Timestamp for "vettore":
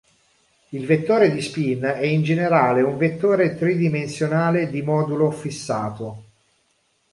0.87-1.29, 2.97-3.55